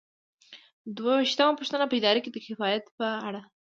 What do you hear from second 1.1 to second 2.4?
ویشتمه پوښتنه په اداره کې د